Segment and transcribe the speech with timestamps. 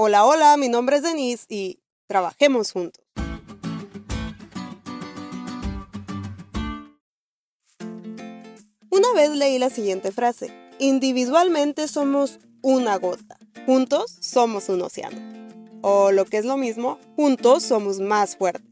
[0.00, 3.04] Hola, hola, mi nombre es Denise y trabajemos juntos.
[8.90, 15.18] Una vez leí la siguiente frase, individualmente somos una gota, juntos somos un océano.
[15.82, 18.70] O lo que es lo mismo, juntos somos más fuertes.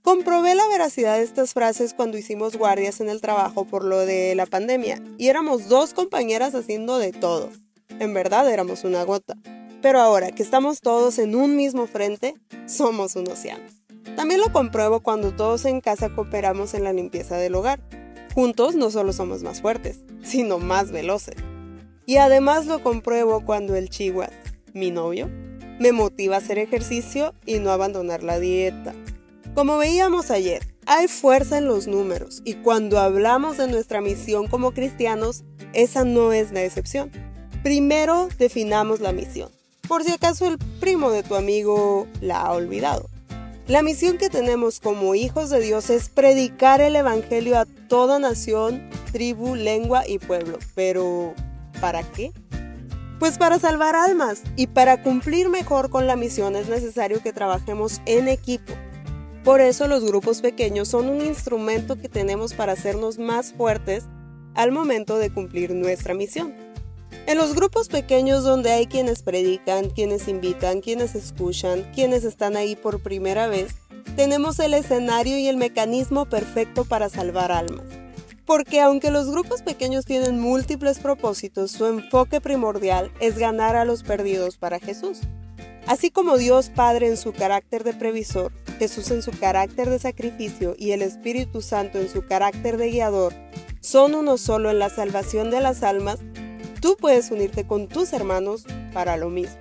[0.00, 4.34] Comprobé la veracidad de estas frases cuando hicimos guardias en el trabajo por lo de
[4.34, 7.50] la pandemia y éramos dos compañeras haciendo de todo.
[7.98, 9.36] En verdad éramos una gota.
[9.80, 12.34] Pero ahora que estamos todos en un mismo frente,
[12.66, 13.64] somos un océano.
[14.16, 17.80] También lo compruebo cuando todos en casa cooperamos en la limpieza del hogar.
[18.34, 21.36] Juntos no solo somos más fuertes, sino más veloces.
[22.06, 24.30] Y además lo compruebo cuando el chihuahua,
[24.72, 25.28] mi novio,
[25.78, 28.94] me motiva a hacer ejercicio y no abandonar la dieta.
[29.54, 34.72] Como veíamos ayer, hay fuerza en los números y cuando hablamos de nuestra misión como
[34.72, 37.12] cristianos, esa no es la excepción.
[37.62, 39.57] Primero definamos la misión
[39.88, 43.08] por si acaso el primo de tu amigo la ha olvidado.
[43.66, 48.88] La misión que tenemos como hijos de Dios es predicar el Evangelio a toda nación,
[49.12, 50.58] tribu, lengua y pueblo.
[50.74, 51.34] Pero,
[51.80, 52.32] ¿para qué?
[53.18, 58.00] Pues para salvar almas y para cumplir mejor con la misión es necesario que trabajemos
[58.06, 58.72] en equipo.
[59.44, 64.04] Por eso los grupos pequeños son un instrumento que tenemos para hacernos más fuertes
[64.54, 66.67] al momento de cumplir nuestra misión.
[67.26, 72.74] En los grupos pequeños donde hay quienes predican, quienes invitan, quienes escuchan, quienes están ahí
[72.74, 73.74] por primera vez,
[74.16, 77.86] tenemos el escenario y el mecanismo perfecto para salvar almas.
[78.46, 84.02] Porque aunque los grupos pequeños tienen múltiples propósitos, su enfoque primordial es ganar a los
[84.02, 85.20] perdidos para Jesús.
[85.86, 90.74] Así como Dios Padre en su carácter de previsor, Jesús en su carácter de sacrificio
[90.78, 93.34] y el Espíritu Santo en su carácter de guiador,
[93.80, 96.18] son uno solo en la salvación de las almas,
[96.80, 99.56] tú puedes unirte con tus hermanos para lo mismo.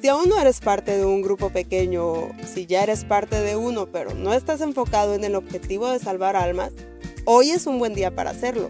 [0.00, 3.86] Si aún no eres parte de un grupo pequeño, si ya eres parte de uno
[3.86, 6.72] pero no estás enfocado en el objetivo de salvar almas,
[7.24, 8.68] hoy es un buen día para hacerlo.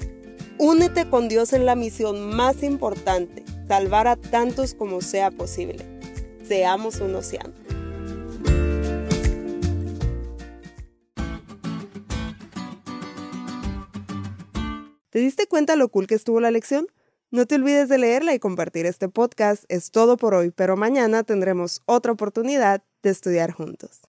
[0.59, 5.85] Únete con Dios en la misión más importante, salvar a tantos como sea posible.
[6.47, 7.55] Seamos un océano.
[15.09, 16.87] ¿Te diste cuenta lo cool que estuvo la lección?
[17.33, 19.65] No te olvides de leerla y compartir este podcast.
[19.69, 24.01] Es todo por hoy, pero mañana tendremos otra oportunidad de estudiar juntos.